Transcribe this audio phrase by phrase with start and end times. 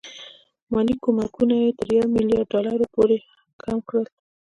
[0.71, 3.17] مالي کومکونه یې تر یو میلیارډ ډالرو پورې
[3.61, 4.05] کم کړل.